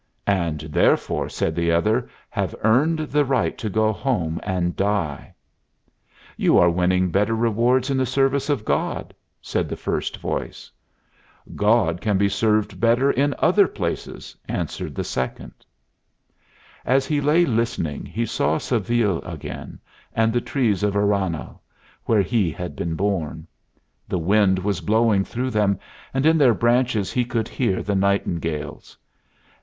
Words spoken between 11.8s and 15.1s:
can be better served in other places," answered the